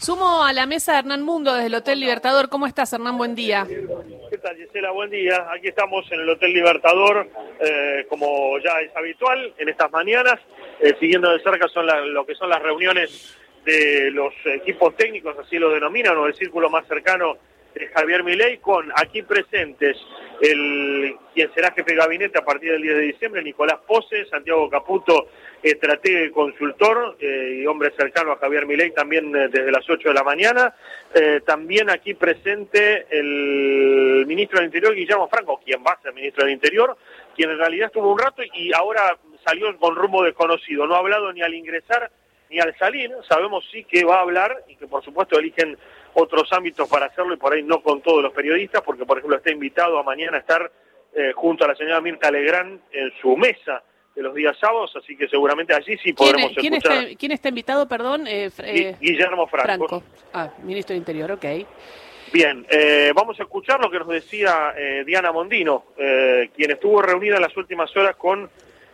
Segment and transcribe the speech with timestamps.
[0.00, 2.48] Sumo a la mesa Hernán Mundo desde el Hotel Libertador.
[2.48, 3.18] ¿Cómo estás, Hernán?
[3.18, 3.66] Buen día.
[4.30, 4.92] ¿Qué tal, Gisela?
[4.92, 5.46] Buen día.
[5.52, 7.28] Aquí estamos en el Hotel Libertador,
[7.60, 10.40] eh, como ya es habitual en estas mañanas,
[10.80, 13.36] eh, siguiendo de cerca son lo que son las reuniones
[13.66, 17.36] de los equipos técnicos, así lo denominan, o el círculo más cercano
[17.74, 19.96] de Javier Milei, con aquí presentes
[20.40, 24.68] el quien será jefe de gabinete a partir del 10 de diciembre, Nicolás Pose, Santiago
[24.68, 25.28] Caputo,
[25.62, 30.08] estratega y consultor eh, y hombre cercano a Javier Milei también eh, desde las 8
[30.08, 30.74] de la mañana.
[31.14, 36.44] Eh, también aquí presente el ministro del Interior, Guillermo Franco, quien va a ser ministro
[36.44, 36.96] del Interior,
[37.36, 40.86] quien en realidad estuvo un rato y ahora salió con rumbo desconocido.
[40.86, 42.10] No ha hablado ni al ingresar
[42.48, 43.10] ni al salir.
[43.28, 45.78] Sabemos sí que va a hablar y que por supuesto eligen
[46.14, 49.36] otros ámbitos para hacerlo y por ahí no con todos los periodistas, porque por ejemplo
[49.36, 50.70] está invitado a mañana a estar
[51.34, 53.82] junto a la señora Mirta Legrand en su mesa
[54.14, 57.04] de los días sábados, así que seguramente allí sí podremos ¿Quién, escuchar.
[57.04, 58.26] Está, ¿Quién está invitado, perdón?
[58.26, 60.02] Eh, eh, Guillermo Franco.
[60.32, 61.44] Ah, ministro de Interior, ok.
[62.32, 64.72] Bien, eh, vamos a escuchar lo que nos decía
[65.04, 68.48] Diana Mondino, quien estuvo reunida en las últimas horas con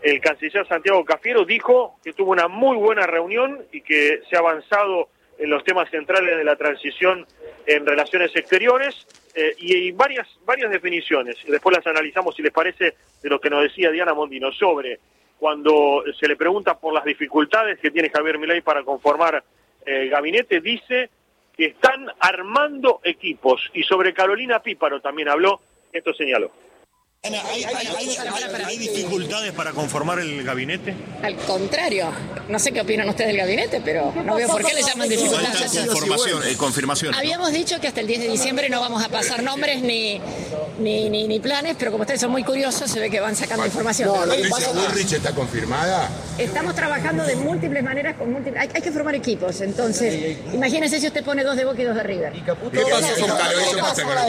[0.00, 4.38] el canciller Santiago Cafiero, dijo que tuvo una muy buena reunión y que se ha
[4.38, 7.26] avanzado en los temas centrales de la transición
[7.66, 12.94] en relaciones exteriores eh, y hay varias, varias definiciones, después las analizamos si les parece
[13.22, 14.98] de lo que nos decía Diana Mondino sobre
[15.38, 19.44] cuando se le pregunta por las dificultades que tiene Javier Milei para conformar
[19.86, 21.10] el eh, gabinete, dice
[21.56, 25.60] que están armando equipos y sobre Carolina Píparo también habló,
[25.92, 26.50] esto señaló.
[27.24, 30.94] ¿Hay, dificultades para conformar el gabinete?
[31.22, 32.12] Al contrario,
[32.48, 35.86] no sé qué opinan ustedes del gabinete, pero no veo por qué le llaman dificultades.
[35.88, 37.14] Conformación, eh, confirmación.
[37.14, 40.20] Habíamos dicho que hasta el 10 de diciembre no vamos a pasar nombres ni,
[40.78, 44.08] ni, ni, planes, pero como ustedes son muy curiosos, se ve que van sacando información.
[44.08, 46.08] No, Bullrich está confirmada.
[46.38, 48.68] Estamos trabajando de múltiples maneras con múltiples.
[48.74, 52.02] Hay, que formar equipos, entonces, imagínese si usted pone dos de Boca y dos de
[52.02, 52.36] River.
[52.36, 54.26] ¿Y ¿Qué pasa con la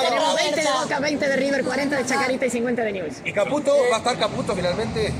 [0.00, 3.14] tenemos 20 de Boca, 20 de River, 40 de Chacarita y 50 de News.
[3.24, 3.72] ¿Y Caputo?
[3.90, 5.12] ¿Va a estar Caputo finalmente?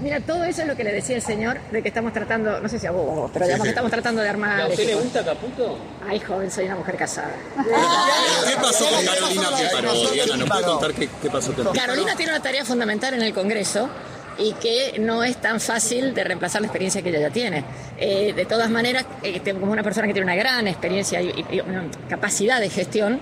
[0.00, 2.68] Mira, todo eso es lo que le decía el señor, de que estamos tratando, no
[2.68, 4.60] sé si a vos, pero digamos que estamos tratando de armar.
[4.60, 5.76] ¿A usted le gusta Caputo?
[6.08, 7.32] Ay, joven, soy una mujer casada.
[7.56, 10.36] ¿Qué pasó con Carolina Píparo?
[10.36, 13.88] ¿nos puede contar qué, qué pasó con Carolina tiene una tarea fundamental en el Congreso
[14.38, 17.64] y que no es tan fácil de reemplazar la experiencia que ella ya tiene.
[17.98, 21.60] Eh, de todas maneras, eh, como una persona que tiene una gran experiencia y, y,
[21.60, 23.20] una capacidad de gestión,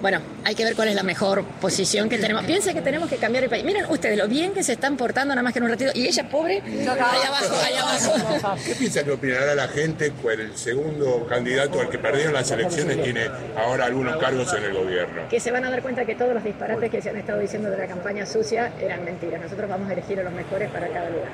[0.00, 2.44] bueno, hay que ver cuál es la mejor posición que tenemos.
[2.44, 3.64] Piensa que tenemos que cambiar el país.
[3.64, 5.90] Miren ustedes lo bien que se están portando nada más que en un ratito.
[5.94, 8.56] Y ella, pobre, allá abajo, allá abajo.
[8.64, 10.12] ¿Qué piensa que opinará la gente?
[10.22, 14.74] Pues el segundo candidato al que perdieron las elecciones tiene ahora algunos cargos en el
[14.74, 15.28] gobierno.
[15.28, 17.70] Que se van a dar cuenta que todos los disparates que se han estado diciendo
[17.70, 19.40] de la campaña sucia eran mentiras.
[19.40, 21.32] Nosotros vamos a elegir a los mejores para cada lugar.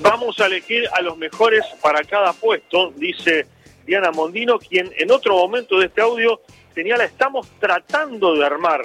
[0.00, 3.46] Vamos a elegir a los mejores para cada puesto, dice
[3.86, 6.40] Diana Mondino, quien en otro momento de este audio
[6.76, 8.82] señala, estamos tratando de armar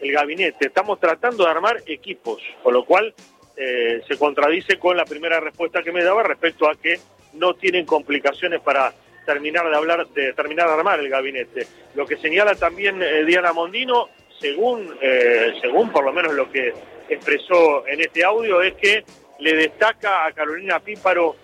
[0.00, 3.12] el gabinete, estamos tratando de armar equipos, con lo cual
[3.58, 6.98] eh, se contradice con la primera respuesta que me daba respecto a que
[7.34, 8.94] no tienen complicaciones para
[9.26, 11.66] terminar de hablar, de terminar de armar el gabinete.
[11.94, 14.08] Lo que señala también eh, Diana Mondino,
[14.40, 16.72] según, eh, según por lo menos lo que
[17.10, 19.04] expresó en este audio, es que
[19.40, 21.36] le destaca a Carolina Píparo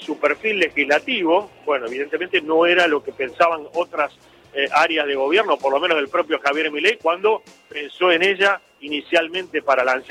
[0.00, 1.52] su perfil legislativo.
[1.64, 4.12] Bueno, evidentemente no era lo que pensaban otras
[4.58, 8.60] eh, áreas de gobierno, por lo menos el propio Javier Milei, cuando pensó en ella
[8.80, 10.02] inicialmente para la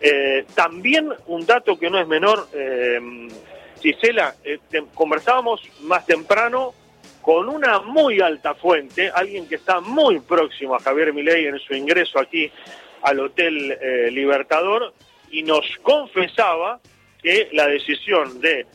[0.00, 2.98] eh, también un dato que no es menor, eh,
[3.80, 4.34] Gisela,
[4.92, 6.74] conversábamos más temprano
[7.22, 11.72] con una muy alta fuente, alguien que está muy próximo a Javier Milei en su
[11.72, 12.50] ingreso aquí
[13.02, 13.78] al Hotel
[14.12, 14.94] Libertador,
[15.30, 16.80] y nos confesaba
[17.22, 18.66] que la decisión de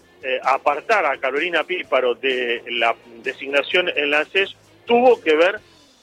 [0.43, 4.23] apartar a Carolina Píparo de la designación en la
[4.85, 5.59] tuvo que ver,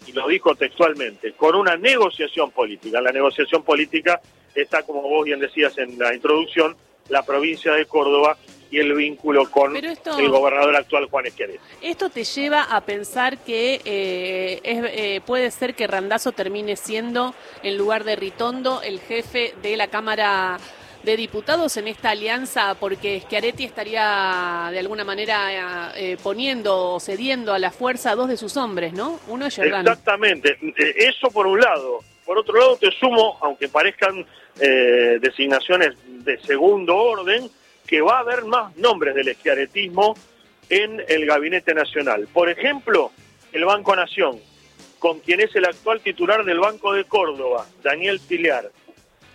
[0.07, 3.01] y lo dijo textualmente, con una negociación política.
[3.01, 4.21] La negociación política
[4.55, 6.77] está, como vos bien decías en la introducción,
[7.09, 8.37] la provincia de Córdoba
[8.71, 11.61] y el vínculo con el gobernador actual Juan Esquiaret.
[11.81, 17.79] Esto te lleva a pensar que eh, eh, puede ser que Randazo termine siendo, en
[17.79, 20.59] lugar de Ritondo, el jefe de la Cámara
[21.09, 27.55] de diputados en esta alianza porque Schiaretti estaría de alguna manera eh, poniendo o cediendo
[27.55, 29.19] a la fuerza a dos de sus hombres, ¿no?
[29.27, 29.91] Uno es Giordano.
[29.91, 32.01] Exactamente, eh, eso por un lado.
[32.27, 34.27] Por otro lado te sumo, aunque parezcan
[34.61, 37.49] eh, designaciones de segundo orden,
[37.87, 40.15] que va a haber más nombres del esquiaretismo
[40.69, 42.29] en el Gabinete Nacional.
[42.31, 43.13] Por ejemplo,
[43.53, 44.39] el Banco Nación,
[44.99, 48.71] con quien es el actual titular del Banco de Córdoba, Daniel Pilar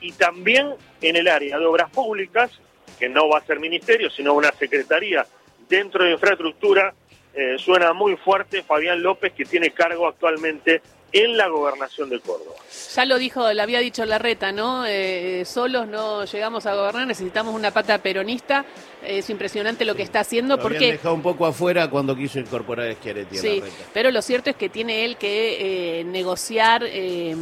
[0.04, 2.52] y también en el área de obras públicas,
[3.00, 5.26] que no va a ser ministerio, sino una secretaría
[5.68, 6.94] dentro de infraestructura,
[7.34, 10.82] eh, suena muy fuerte Fabián López, que tiene cargo actualmente
[11.14, 12.56] en la gobernación de Córdoba.
[12.96, 14.86] Ya lo dijo, le había dicho Larreta, ¿no?
[14.88, 18.66] Eh, solos no llegamos a gobernar, necesitamos una pata peronista.
[19.06, 22.40] Es impresionante lo que está haciendo Lo habían porque dejado un poco afuera cuando quiso
[22.40, 23.62] incorporar a Schiaretti Sí,
[23.94, 27.36] pero lo cierto es que tiene él que eh, negociar eh,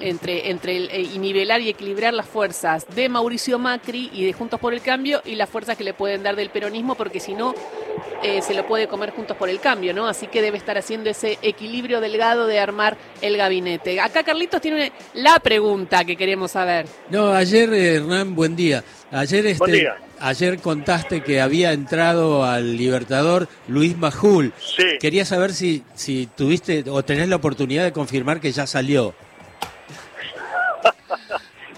[0.00, 4.32] entre, entre el- eh, y nivelar y equilibrar las fuerzas de Mauricio Macri y de
[4.32, 7.34] Juntos por el Cambio y las fuerzas que le pueden dar del peronismo, porque si
[7.34, 7.54] no
[8.22, 10.06] eh, se lo puede comer Juntos por el Cambio, ¿no?
[10.08, 14.00] Así que debe estar haciendo ese equilibrio delgado de armar el gabinete.
[14.00, 16.86] Acá Carlitos tiene la pregunta que queremos saber.
[17.10, 18.82] No, ayer, Hernán, buen día.
[19.10, 19.96] Ayer, este, Buen día.
[20.20, 24.52] ayer contaste que había entrado al Libertador Luis Majul.
[24.58, 24.84] Sí.
[25.00, 29.14] Quería saber si, si tuviste o tenés la oportunidad de confirmar que ya salió.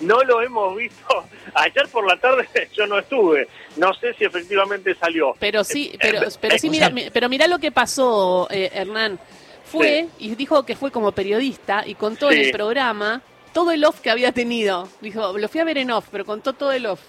[0.06, 1.24] No lo hemos visto.
[1.54, 3.48] Ayer por la tarde yo no estuve.
[3.76, 5.34] No sé si efectivamente salió.
[5.38, 8.70] Pero sí, Eh, pero, eh, pero sí, mira, mi- pero mira lo que pasó, eh,
[8.72, 9.18] Hernán.
[9.64, 13.22] Fue y dijo que fue como periodista y contó en el programa
[13.52, 14.88] todo el off que había tenido.
[15.00, 17.00] Dijo, lo fui a ver en off, pero contó todo el off.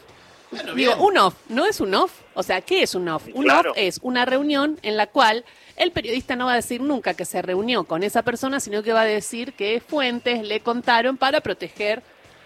[0.75, 2.11] Digo, un off, ¿no es un off?
[2.33, 3.27] O sea, ¿qué es un off?
[3.33, 3.71] Un Claro.
[3.71, 5.43] off es una reunión en la cual
[5.75, 8.93] el periodista no va a decir nunca que se reunió con esa persona, sino que
[8.93, 12.01] va a decir que fuentes le contaron para proteger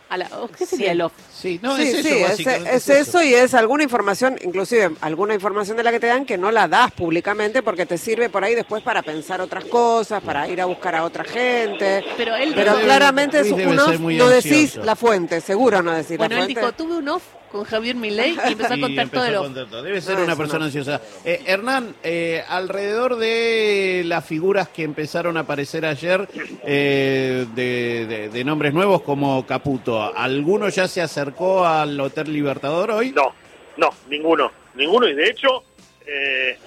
[0.10, 0.28] a la...
[0.40, 0.92] ¿o ¿Qué sería Sí.
[0.92, 1.14] el off?
[1.34, 2.76] Sí, no, sí, es eso, sí, es, básicamente.
[2.76, 6.38] es eso y es alguna información, inclusive alguna información de la que te dan que
[6.38, 10.48] no la das públicamente porque te sirve por ahí después para pensar otras cosas, para
[10.48, 12.04] ir a buscar a otra gente.
[12.18, 14.84] Pero él Pero dijo- claramente es un off, no decís ansioso.
[14.84, 16.60] la fuente, seguro no decís Bueno, la él fuente.
[16.62, 19.40] dijo, tuve un off con Javier Milei y empezó a contar empezó todo el a
[19.42, 19.46] off.
[19.48, 19.82] contar todo.
[19.84, 20.66] Debe ser No, una eso persona no.
[20.66, 21.02] ansiosa.
[21.26, 26.28] Eh, Hernán, eh, alrededor de las figuras que empezaron a aparecer ayer
[26.64, 33.12] eh, de, de- nombres nuevos como Caputo, ¿alguno ya se acercó al Hotel Libertador hoy?
[33.12, 33.34] No,
[33.78, 34.52] no, ninguno.
[34.76, 35.08] Ninguno.
[35.08, 35.64] Y de hecho,
[36.06, 36.58] eh,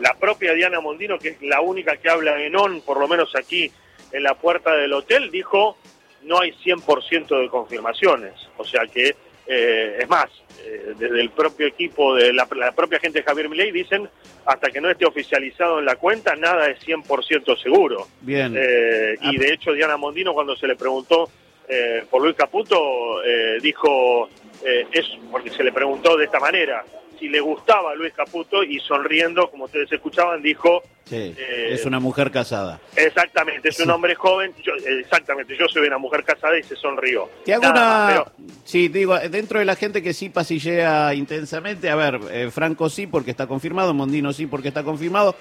[0.00, 3.34] la propia Diana Mondino, que es la única que habla en on, por lo menos
[3.36, 3.70] aquí
[4.12, 5.76] en la puerta del hotel, dijo
[6.22, 8.34] no hay 100% de confirmaciones.
[8.56, 10.28] O sea que, eh, es más,
[10.64, 14.08] eh, desde el propio equipo, de la, la propia gente de Javier Milei, dicen
[14.44, 18.08] hasta que no esté oficializado en la cuenta, nada es 100% seguro.
[18.20, 18.54] Bien.
[18.56, 21.30] Eh, y de hecho Diana Mondino cuando se le preguntó
[21.68, 24.28] eh, por Luis Caputo eh, dijo
[24.64, 26.84] eh, es porque se le preguntó de esta manera
[27.18, 30.82] si le gustaba Luis Caputo y sonriendo como ustedes escuchaban dijo
[31.12, 32.80] Sí, eh, es una mujer casada.
[32.96, 36.74] exactamente es un hombre joven yo, eh, exactamente yo soy una mujer casada y se
[36.74, 38.24] sonrió Te hago Nada una...
[38.24, 42.88] pero- Sí, digo, dentro de la gente que sí pasillea intensamente, a ver, eh, Franco
[42.88, 45.34] sí porque está confirmado, Mondino sí porque está confirmado.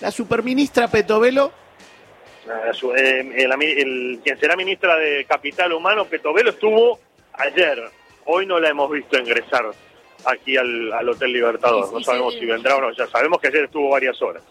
[0.00, 1.52] La superministra Petovelo,
[2.96, 6.98] eh, el, el- quien será ministra de Capital Humano, Petovelo, estuvo
[7.34, 7.82] ayer.
[8.26, 9.64] Hoy no la hemos visto ingresar
[10.24, 11.92] aquí al, al Hotel Libertador.
[11.92, 12.92] No sabemos si vendrá o no.
[12.92, 14.42] Ya sabemos que ayer estuvo varias horas.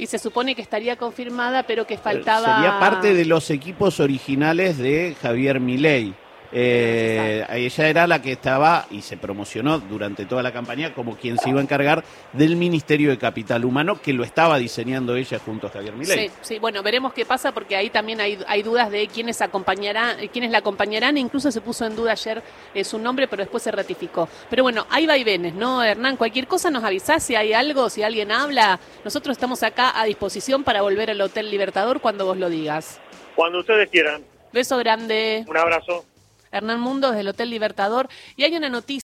[0.00, 2.54] Y se supone que estaría confirmada, pero que faltaba...
[2.54, 6.14] sería parte de los equipos originales de Javier Milei.
[6.52, 11.38] Eh, ella era la que estaba y se promocionó durante toda la campaña como quien
[11.38, 15.68] se iba a encargar del Ministerio de Capital Humano, que lo estaba diseñando ella junto
[15.68, 16.28] a Javier Milei.
[16.28, 20.16] Sí, sí, bueno, veremos qué pasa porque ahí también hay, hay dudas de quiénes acompañarán,
[20.28, 22.42] quiénes la acompañarán, e incluso se puso en duda ayer
[22.74, 24.28] eh, su nombre, pero después se ratificó.
[24.48, 26.16] Pero bueno, hay vaivenes, ¿no, Hernán?
[26.16, 28.80] Cualquier cosa nos avisás si hay algo, si alguien habla.
[29.04, 33.00] Nosotros estamos acá a disposición para volver al Hotel Libertador cuando vos lo digas.
[33.34, 34.24] Cuando ustedes quieran.
[34.52, 35.44] Beso grande.
[35.46, 36.04] Un abrazo.
[36.50, 38.08] Hernán Mundo desde el Hotel Libertador.
[38.36, 38.90] Y hay una noticia.